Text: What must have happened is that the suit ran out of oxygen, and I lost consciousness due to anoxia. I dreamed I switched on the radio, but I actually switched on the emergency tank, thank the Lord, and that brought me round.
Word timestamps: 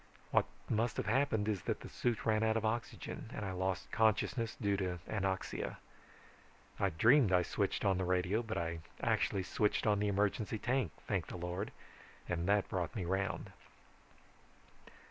What 0.31 0.45
must 0.67 0.97
have 0.97 1.05
happened 1.05 1.47
is 1.47 1.61
that 1.65 1.81
the 1.81 1.87
suit 1.87 2.25
ran 2.25 2.41
out 2.41 2.57
of 2.57 2.65
oxygen, 2.65 3.29
and 3.35 3.45
I 3.45 3.51
lost 3.51 3.91
consciousness 3.91 4.55
due 4.59 4.75
to 4.77 4.97
anoxia. 5.07 5.77
I 6.79 6.89
dreamed 6.89 7.31
I 7.31 7.43
switched 7.43 7.85
on 7.85 7.99
the 7.99 8.03
radio, 8.03 8.41
but 8.41 8.57
I 8.57 8.79
actually 9.03 9.43
switched 9.43 9.85
on 9.85 9.99
the 9.99 10.07
emergency 10.07 10.57
tank, 10.57 10.91
thank 11.07 11.27
the 11.27 11.37
Lord, 11.37 11.69
and 12.27 12.47
that 12.47 12.67
brought 12.67 12.95
me 12.95 13.05
round. 13.05 13.51